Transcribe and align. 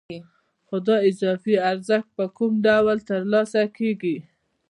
خو 0.67 0.75
دا 0.87 0.95
اضافي 1.09 1.55
ارزښت 1.71 2.09
په 2.17 2.25
کوم 2.37 2.53
ډول 2.67 2.97
ترلاسه 3.09 3.61
کېږي 3.77 4.17